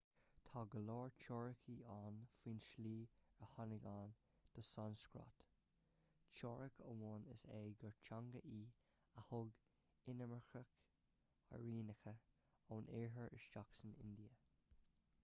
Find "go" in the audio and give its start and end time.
0.73-0.79